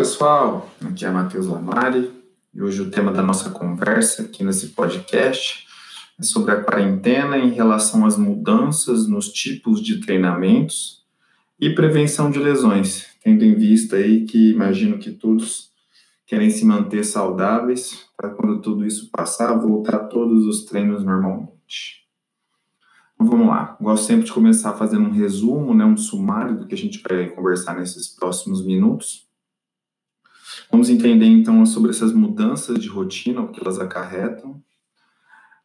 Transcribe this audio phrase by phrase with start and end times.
[0.00, 2.10] pessoal, aqui é Matheus Lamari
[2.54, 5.66] e hoje o tema da nossa conversa aqui nesse podcast
[6.18, 11.04] é sobre a quarentena em relação às mudanças nos tipos de treinamentos
[11.60, 15.70] e prevenção de lesões, tendo em vista aí que imagino que todos
[16.26, 22.06] querem se manter saudáveis para quando tudo isso passar voltar todos os treinos normalmente.
[23.14, 26.74] Então vamos lá, gosto sempre de começar fazendo um resumo, né, um sumário do que
[26.74, 29.28] a gente vai conversar nesses próximos minutos.
[30.70, 34.62] Vamos entender então sobre essas mudanças de rotina, o que elas acarretam.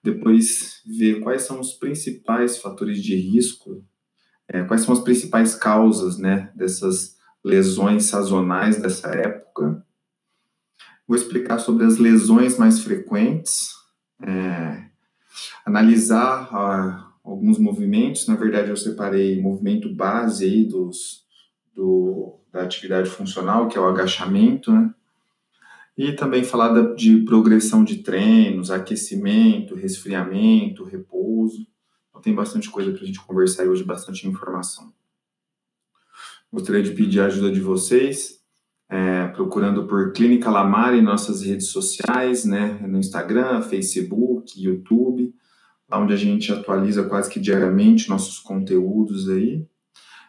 [0.03, 3.83] Depois, ver quais são os principais fatores de risco,
[4.47, 9.85] é, quais são as principais causas né, dessas lesões sazonais dessa época.
[11.07, 13.69] Vou explicar sobre as lesões mais frequentes,
[14.21, 14.85] é,
[15.63, 18.27] analisar ah, alguns movimentos.
[18.27, 21.24] Na verdade, eu separei movimento base aí dos,
[21.75, 24.93] do, da atividade funcional, que é o agachamento, né?
[25.97, 31.65] E também falar da, de progressão de treinos, aquecimento, resfriamento, repouso.
[32.09, 34.93] Então, tem bastante coisa para a gente conversar hoje, bastante informação.
[36.51, 38.39] Gostaria de pedir a ajuda de vocês,
[38.89, 45.33] é, procurando por Clínica Lamar em nossas redes sociais, né, no Instagram, Facebook, YouTube,
[45.91, 49.65] onde a gente atualiza quase que diariamente nossos conteúdos aí.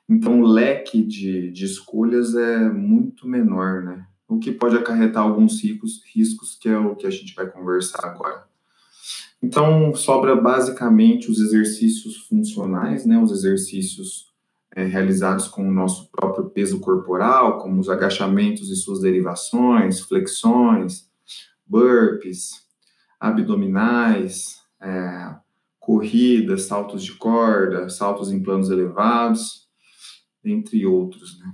[0.10, 4.06] então o leque de, de escolhas é muito menor, né?
[4.34, 8.04] O que pode acarretar alguns riscos, riscos, que é o que a gente vai conversar
[8.04, 8.46] agora.
[9.42, 14.34] Então, sobra basicamente os exercícios funcionais, né, os exercícios
[14.76, 21.08] é, realizados com o nosso próprio peso corporal, como os agachamentos e suas derivações, flexões,
[21.68, 22.66] burpees,
[23.20, 25.36] abdominais, é,
[25.80, 29.68] corridas, saltos de corda, saltos em planos elevados,
[30.44, 31.54] entre outros, né.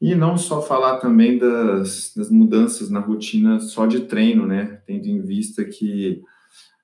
[0.00, 5.06] E não só falar também das, das mudanças na rotina só de treino, né, tendo
[5.06, 6.22] em vista que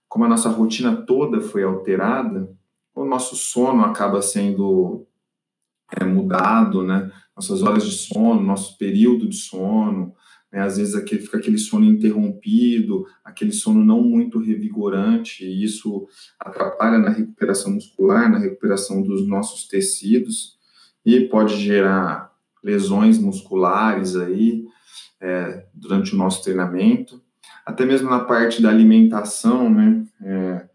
[0.09, 2.51] como a nossa rotina toda foi alterada,
[2.95, 5.07] o nosso sono acaba sendo
[5.99, 7.11] é, mudado, né?
[7.35, 10.15] Nossas horas de sono, nosso período de sono,
[10.53, 10.61] né?
[10.61, 16.07] às vezes aquele, fica aquele sono interrompido, aquele sono não muito revigorante, e isso
[16.39, 20.59] atrapalha na recuperação muscular, na recuperação dos nossos tecidos,
[21.05, 22.32] e pode gerar
[22.63, 24.65] lesões musculares aí
[25.21, 27.21] é, durante o nosso treinamento
[27.65, 30.05] até mesmo na parte da alimentação, né?
[30.23, 30.67] É,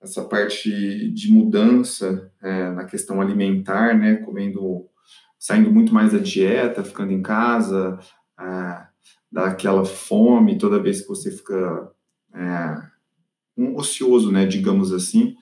[0.00, 4.16] essa parte de mudança é, na questão alimentar, né?
[4.16, 4.86] Comendo,
[5.38, 7.98] saindo muito mais da dieta, ficando em casa,
[8.38, 8.86] é,
[9.30, 11.90] dá aquela fome toda vez que você fica
[12.34, 12.82] é,
[13.56, 14.44] um ocioso, né?
[14.46, 15.36] Digamos assim.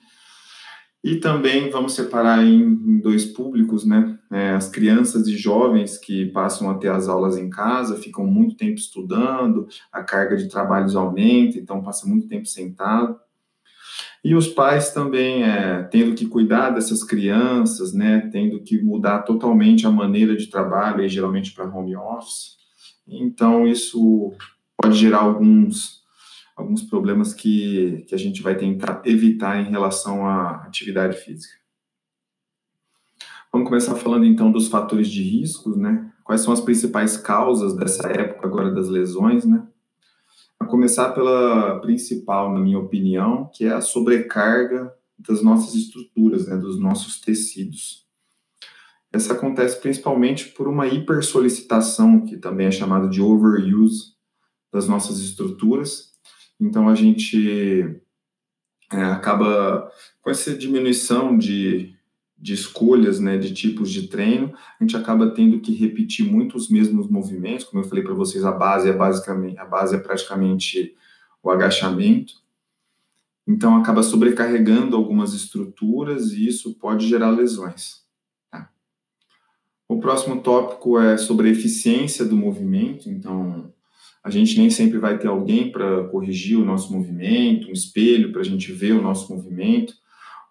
[1.07, 4.19] E também vamos separar em dois públicos, né?
[4.29, 8.57] É, as crianças e jovens que passam a ter as aulas em casa, ficam muito
[8.57, 13.17] tempo estudando, a carga de trabalhos aumenta, então passa muito tempo sentado.
[14.21, 18.27] E os pais também é, tendo que cuidar dessas crianças, né?
[18.29, 22.57] Tendo que mudar totalmente a maneira de trabalho, aí, geralmente para home office.
[23.07, 24.33] Então isso
[24.75, 26.01] pode gerar alguns
[26.57, 31.53] alguns problemas que, que a gente vai tentar evitar em relação à atividade física.
[33.53, 36.11] Vamos começar falando então dos fatores de risco, né?
[36.23, 39.65] Quais são as principais causas dessa época agora das lesões, né?
[40.59, 46.57] A começar pela principal, na minha opinião, que é a sobrecarga das nossas estruturas, né,
[46.57, 48.05] dos nossos tecidos.
[49.11, 54.15] Essa acontece principalmente por uma hipersolicitação, que também é chamada de overuse
[54.71, 56.16] das nossas estruturas,
[56.59, 57.99] então a gente
[58.91, 61.93] é, acaba com essa diminuição de,
[62.37, 66.69] de escolhas, né, de tipos de treino, a gente acaba tendo que repetir muito os
[66.69, 70.95] mesmos movimentos, como eu falei para vocês, a base é basicamente, a base é praticamente
[71.41, 72.33] o agachamento.
[73.47, 78.03] Então, acaba sobrecarregando algumas estruturas e isso pode gerar lesões.
[78.51, 78.69] Tá?
[79.87, 83.09] O próximo tópico é sobre a eficiência do movimento.
[83.09, 83.73] Então,
[84.27, 88.41] a gente nem sempre vai ter alguém para corrigir o nosso movimento, um espelho para
[88.41, 89.93] a gente ver o nosso movimento,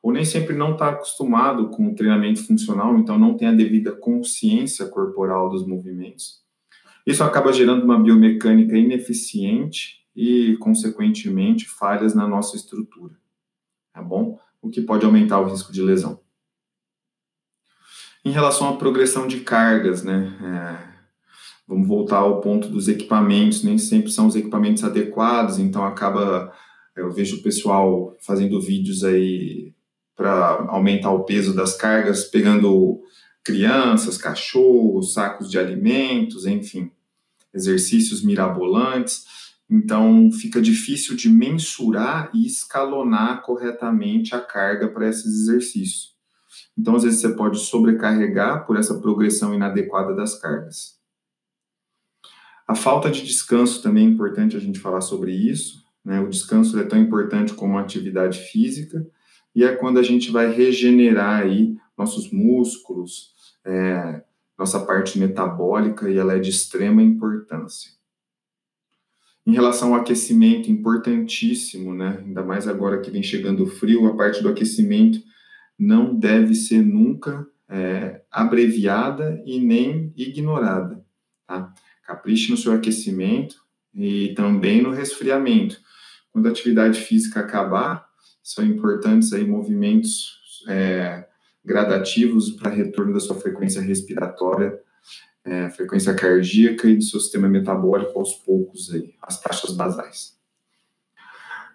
[0.02, 3.93] ou nem sempre não está acostumado com o treinamento funcional, então não tem a devida
[3.93, 6.43] consciência corporal dos movimentos.
[7.06, 13.14] Isso acaba gerando uma biomecânica ineficiente e, consequentemente, falhas na nossa estrutura,
[13.93, 14.40] tá bom?
[14.62, 16.19] O que pode aumentar o risco de lesão.
[18.25, 20.32] Em relação à progressão de cargas, né?
[20.43, 20.95] É,
[21.66, 26.52] vamos voltar ao ponto dos equipamentos, nem sempre são os equipamentos adequados, então acaba,
[26.96, 29.74] eu vejo o pessoal fazendo vídeos aí
[30.14, 33.00] para aumentar o peso das cargas, pegando
[33.44, 36.90] crianças, cachorros, sacos de alimentos, enfim,
[37.54, 39.24] exercícios mirabolantes.
[39.69, 46.14] Então, fica difícil de mensurar e escalonar corretamente a carga para esses exercícios.
[46.78, 50.95] Então, às vezes, você pode sobrecarregar por essa progressão inadequada das cargas.
[52.66, 55.84] A falta de descanso também é importante a gente falar sobre isso.
[56.04, 56.20] Né?
[56.20, 59.06] O descanso é tão importante como a atividade física,
[59.54, 63.32] e é quando a gente vai regenerar aí nossos músculos,
[63.64, 64.22] é,
[64.58, 67.90] nossa parte metabólica, e ela é de extrema importância.
[69.46, 72.22] Em relação ao aquecimento, importantíssimo, né?
[72.24, 75.20] Ainda mais agora que vem chegando o frio, a parte do aquecimento
[75.78, 81.04] não deve ser nunca é, abreviada e nem ignorada,
[81.46, 81.72] tá?
[82.06, 83.56] Capriche no seu aquecimento
[83.93, 85.79] e também no resfriamento.
[86.31, 88.06] Quando a atividade física acabar,
[88.43, 90.38] são importantes aí movimentos
[90.69, 91.26] é,
[91.64, 94.79] gradativos para retorno da sua frequência respiratória,
[95.44, 100.37] é, frequência cardíaca e do seu sistema metabólico aos poucos aí, as taxas basais.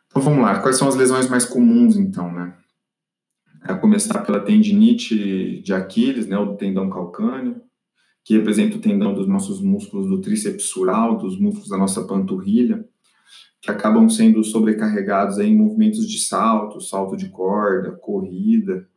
[0.08, 2.54] Então vamos lá, quais são as lesões mais comuns então, né?
[3.64, 7.62] A começar pela tendinite de Aquiles, né, o tendão calcâneo,
[8.24, 10.72] que representa o tendão dos nossos músculos do tríceps
[11.20, 12.88] dos músculos da nossa panturrilha,
[13.62, 18.88] que acabam sendo sobrecarregados em movimentos de salto, salto de corda, corrida,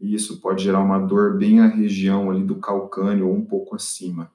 [0.00, 3.76] e isso pode gerar uma dor bem na região ali do calcâneo ou um pouco
[3.76, 4.32] acima.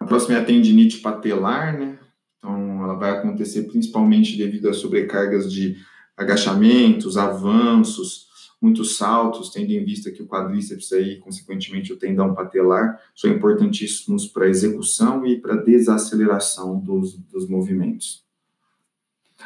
[0.00, 1.98] A próxima é a tendinite patelar, né?
[2.38, 5.76] Então, ela vai acontecer principalmente devido a sobrecargas de
[6.16, 8.27] agachamentos, avanços,
[8.60, 14.26] muitos saltos, tendo em vista que o quadríceps aí, consequentemente o tendão patelar, são importantíssimos
[14.26, 18.26] para execução e para desaceleração dos, dos movimentos.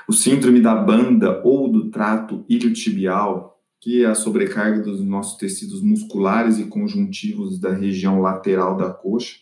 [0.09, 5.83] O síndrome da banda ou do trato iliotibial, que é a sobrecarga dos nossos tecidos
[5.83, 9.37] musculares e conjuntivos da região lateral da coxa,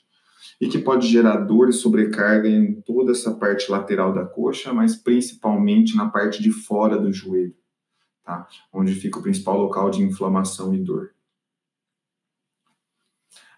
[0.60, 4.96] e que pode gerar dor e sobrecarga em toda essa parte lateral da coxa, mas
[4.96, 7.54] principalmente na parte de fora do joelho
[8.30, 8.48] tá?
[8.72, 11.10] onde fica o principal local de inflamação e dor.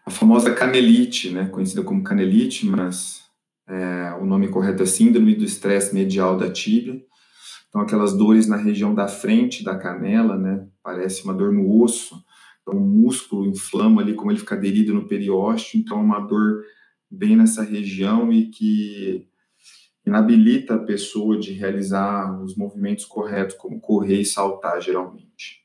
[0.05, 3.23] A famosa canelite, né, conhecida como canelite, mas
[3.69, 7.01] é, o nome correto é síndrome do estresse medial da tíbia.
[7.69, 12.23] Então, aquelas dores na região da frente da canela, né, parece uma dor no osso.
[12.63, 16.65] Então, o músculo inflama ali, como ele fica aderido no periósteo, então é uma dor
[17.11, 19.29] bem nessa região e que
[20.05, 25.63] inabilita a pessoa de realizar os movimentos corretos, como correr e saltar, geralmente.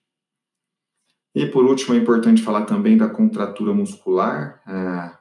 [1.34, 4.62] E por último, é importante falar também da contratura muscular.
[4.68, 5.18] É,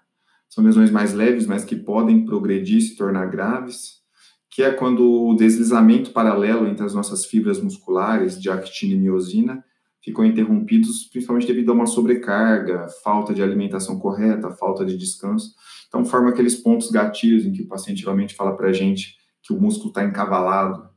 [0.48, 4.00] são lesões mais leves, mas que podem progredir e se tornar graves,
[4.50, 9.62] que é quando o deslizamento paralelo entre as nossas fibras musculares de actina e miosina
[10.06, 15.52] ficam interrompidos, principalmente devido a uma sobrecarga, falta de alimentação correta, falta de descanso.
[15.88, 19.52] Então, forma aqueles pontos gatilhos em que o paciente realmente fala para a gente que
[19.52, 20.88] o músculo está encavalado.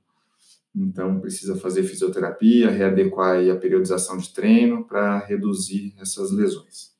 [0.76, 6.92] Então, precisa fazer fisioterapia, readequar a periodização de treino para reduzir essas lesões.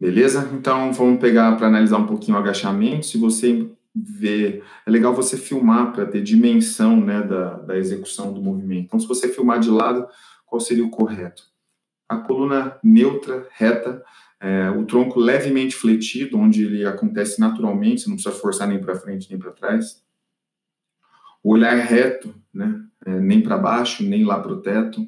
[0.00, 0.48] Beleza?
[0.54, 3.04] Então, vamos pegar para analisar um pouquinho o agachamento.
[3.04, 4.62] Se você ver.
[4.86, 8.84] É legal você filmar para ter dimensão né, da, da execução do movimento.
[8.86, 10.06] Então, se você filmar de lado,
[10.50, 11.44] qual seria o correto?
[12.08, 14.04] A coluna neutra, reta,
[14.40, 18.96] é, o tronco levemente fletido, onde ele acontece naturalmente, você não precisa forçar nem para
[18.96, 20.02] frente nem para trás.
[21.42, 25.06] O olhar reto, né, é, nem para baixo, nem lá para o teto.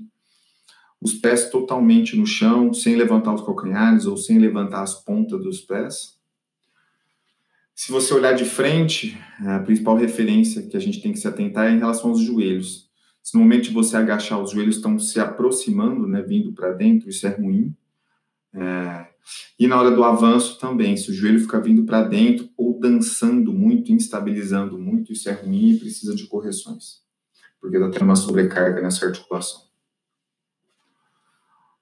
[1.00, 5.60] Os pés totalmente no chão, sem levantar os calcanhares ou sem levantar as pontas dos
[5.60, 6.22] pés
[7.74, 11.66] se você olhar de frente, a principal referência que a gente tem que se atentar
[11.66, 12.88] é em relação aos joelhos.
[13.22, 17.08] Se no momento de você agachar, os joelhos estão se aproximando, né, vindo para dentro,
[17.08, 17.74] isso é ruim.
[18.52, 19.06] É...
[19.58, 23.52] E na hora do avanço também, se o joelho ficar vindo para dentro ou dançando
[23.52, 27.00] muito, instabilizando muito, isso é ruim e precisa de correções.
[27.60, 29.62] porque está tendo uma sobrecarga nessa articulação.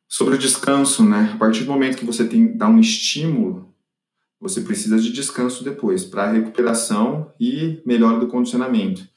[0.06, 1.30] Sobre o descanso, né?
[1.34, 3.74] A partir do momento que você tem, dá um estímulo,
[4.38, 9.08] você precisa de descanso depois, para recuperação e melhora do condicionamento.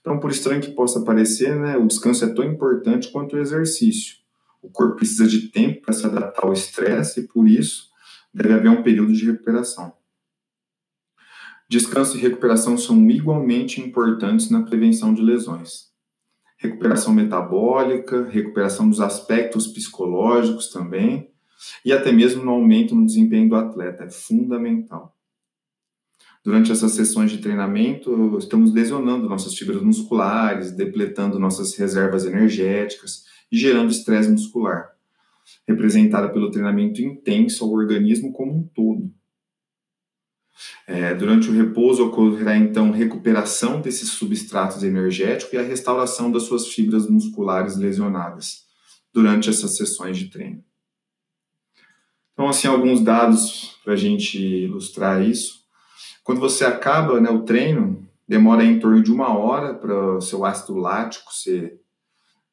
[0.00, 4.16] Então, por estranho que possa parecer, né, o descanso é tão importante quanto o exercício.
[4.62, 7.88] O corpo precisa de tempo para se adaptar ao estresse e, por isso,
[8.32, 9.92] deve haver um período de recuperação.
[11.68, 15.90] Descanso e recuperação são igualmente importantes na prevenção de lesões
[16.60, 21.30] recuperação metabólica, recuperação dos aspectos psicológicos também,
[21.82, 25.16] e até mesmo no aumento no desempenho do atleta, é fundamental.
[26.42, 33.58] Durante essas sessões de treinamento, estamos lesionando nossas fibras musculares, depletando nossas reservas energéticas e
[33.58, 34.90] gerando estresse muscular,
[35.68, 39.12] representada pelo treinamento intenso ao organismo como um todo.
[40.86, 46.68] É, durante o repouso ocorrerá então recuperação desses substratos energéticos e a restauração das suas
[46.68, 48.64] fibras musculares lesionadas
[49.12, 50.62] durante essas sessões de treino.
[52.32, 55.59] Então, assim, alguns dados para a gente ilustrar isso.
[56.30, 60.44] Quando você acaba né, o treino, demora em torno de uma hora para o seu
[60.44, 61.80] ácido lático ser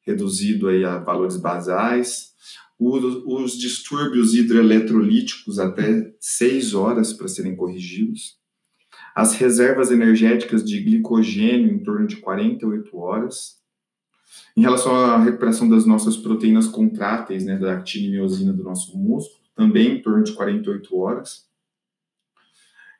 [0.04, 2.32] reduzido aí a valores basais
[2.76, 8.36] os, distúrbios hidroeletrolíticos até 6 horas para serem corrigidos,
[9.14, 13.58] as reservas energéticas de glicogênio em torno de 48 horas.
[14.56, 18.98] Em relação à recuperação das nossas proteínas contráteis, né, da actina e miosina do nosso
[18.98, 21.47] músculo, também em torno de 48 horas.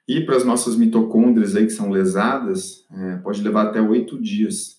[0.08, 4.78] E para as nossas mitocôndrias aí que são lesadas, é, pode levar até 8 dias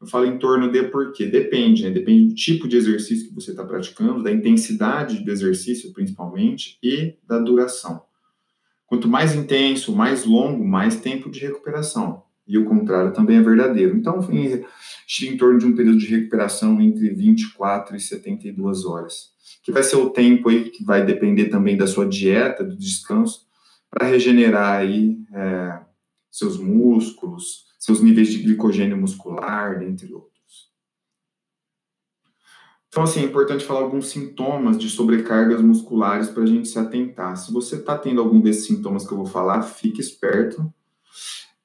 [0.00, 1.26] eu falo em torno de por quê?
[1.26, 1.90] Depende, né?
[1.90, 7.16] Depende do tipo de exercício que você está praticando, da intensidade do exercício, principalmente, e
[7.28, 8.02] da duração.
[8.86, 12.22] Quanto mais intenso, mais longo, mais tempo de recuperação.
[12.48, 13.94] E o contrário também é verdadeiro.
[13.94, 14.64] Então, em,
[15.22, 19.32] em torno de um período de recuperação entre 24 e 72 horas,
[19.62, 23.46] que vai ser o tempo aí que vai depender também da sua dieta, do descanso,
[23.90, 25.80] para regenerar aí é,
[26.30, 30.30] seus músculos, seus níveis de glicogênio muscular, entre outros.
[32.88, 37.36] Então, assim, é importante falar alguns sintomas de sobrecargas musculares para a gente se atentar.
[37.36, 40.72] Se você está tendo algum desses sintomas que eu vou falar, fique esperto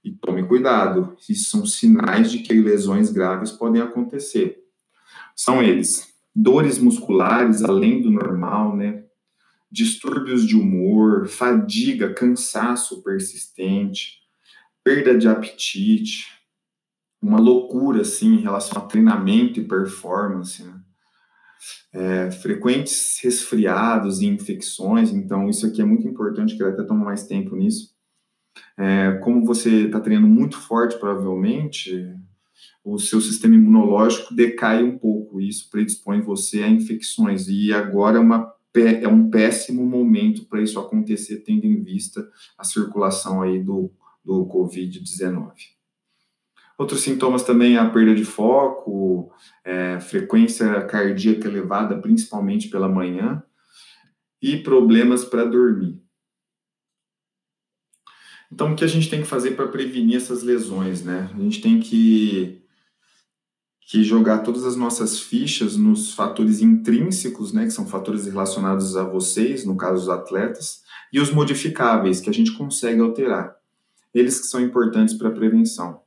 [0.03, 1.17] e tome cuidado.
[1.27, 4.63] Isso são sinais de que lesões graves podem acontecer.
[5.35, 9.03] São eles: dores musculares além do normal, né?
[9.75, 14.19] Distúrbios de humor, fadiga, cansaço persistente,
[14.81, 16.27] perda de apetite,
[17.21, 20.79] uma loucura assim em relação a treinamento e performance, né?
[21.91, 27.27] é, frequentes resfriados e infecções, então isso aqui é muito importante, quero até tomar mais
[27.27, 27.93] tempo nisso.
[28.77, 32.15] É, como você está treinando muito forte, provavelmente,
[32.81, 38.17] o seu sistema imunológico decai um pouco, e isso predispõe você a infecções, e agora
[38.17, 42.27] é, uma, é um péssimo momento para isso acontecer, tendo em vista
[42.57, 43.91] a circulação aí do
[44.25, 45.53] do Covid-19.
[46.77, 49.31] Outros sintomas também a perda de foco,
[49.63, 53.41] é, frequência cardíaca elevada, principalmente pela manhã,
[54.41, 56.01] e problemas para dormir.
[58.51, 61.29] Então, o que a gente tem que fazer para prevenir essas lesões, né?
[61.33, 62.61] A gente tem que,
[63.85, 67.65] que jogar todas as nossas fichas nos fatores intrínsecos, né?
[67.65, 70.81] Que são fatores relacionados a vocês, no caso os atletas,
[71.13, 73.55] e os modificáveis, que a gente consegue alterar
[74.13, 76.01] eles que são importantes para a prevenção.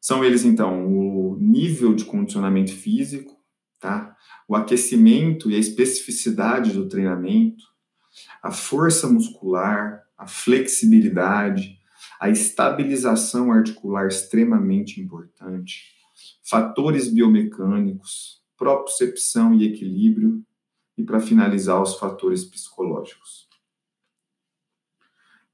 [0.00, 3.36] São eles, então, o nível de condicionamento físico,
[3.80, 4.16] tá?
[4.46, 7.64] o aquecimento e a especificidade do treinamento,
[8.42, 11.78] a força muscular, a flexibilidade,
[12.18, 15.97] a estabilização articular extremamente importante,
[16.48, 20.42] fatores biomecânicos, propriocepção e equilíbrio,
[20.96, 23.46] e para finalizar, os fatores psicológicos.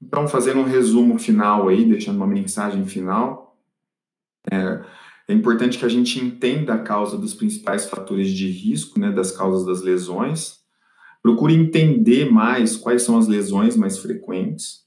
[0.01, 3.59] Então, fazendo um resumo final aí, deixando uma mensagem final,
[4.51, 4.83] é,
[5.27, 9.31] é, importante que a gente entenda a causa dos principais fatores de risco, né, das
[9.31, 10.59] causas das lesões.
[11.21, 14.84] Procure entender mais quais são as lesões mais frequentes.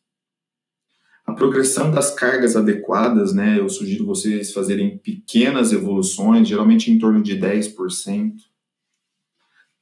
[1.28, 7.22] A progressão das cargas adequadas, né, eu sugiro vocês fazerem pequenas evoluções, geralmente em torno
[7.22, 8.32] de 10%.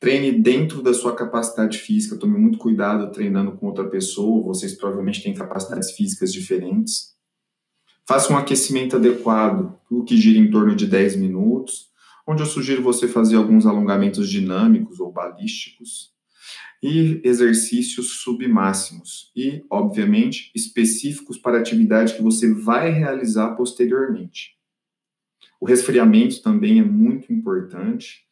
[0.00, 5.22] Treine dentro da sua capacidade física, tome muito cuidado treinando com outra pessoa, vocês provavelmente
[5.22, 7.14] têm capacidades físicas diferentes.
[8.08, 11.92] Faça um aquecimento adequado, o que gira em torno de 10 minutos,
[12.26, 16.15] onde eu sugiro você fazer alguns alongamentos dinâmicos ou balísticos
[16.82, 24.56] e exercícios submáximos e, obviamente, específicos para a atividade que você vai realizar posteriormente.
[25.60, 28.26] O resfriamento também é muito importante.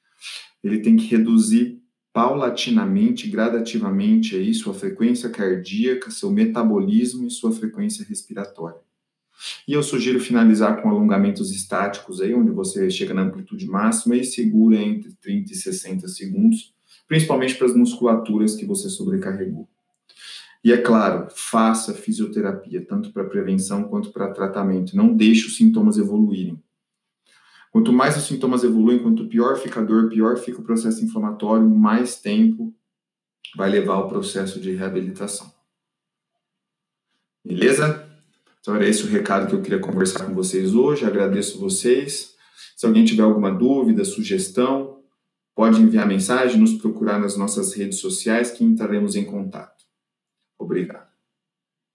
[0.62, 1.82] Ele tem que reduzir
[2.12, 8.78] paulatinamente, gradativamente aí sua frequência cardíaca, seu metabolismo e sua frequência respiratória.
[9.66, 14.24] E eu sugiro finalizar com alongamentos estáticos aí, onde você chega na amplitude máxima e
[14.24, 16.73] segura entre 30 e 60 segundos,
[17.06, 19.68] principalmente para as musculaturas que você sobrecarregou.
[20.64, 24.96] E é claro, faça fisioterapia, tanto para prevenção quanto para tratamento.
[24.96, 26.58] Não deixe os sintomas evoluírem.
[27.70, 31.68] Quanto mais os sintomas evoluem, quanto pior fica a dor, pior fica o processo inflamatório,
[31.68, 32.72] mais tempo
[33.56, 35.52] vai levar o processo de reabilitação.
[37.44, 38.08] Beleza?
[38.60, 41.04] Então era esse o recado que eu queria conversar com vocês hoje.
[41.04, 42.34] Agradeço vocês.
[42.74, 45.03] Se alguém tiver alguma dúvida, sugestão,
[45.54, 49.84] pode enviar mensagem, nos procurar nas nossas redes sociais que entraremos em contato.
[50.58, 51.13] Obrigado.